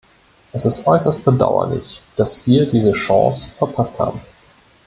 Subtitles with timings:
[0.51, 4.19] Es ist äußerst bedauerlich, dass wir diese Chance verpasst haben.